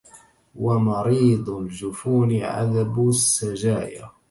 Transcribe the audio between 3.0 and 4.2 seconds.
السجايا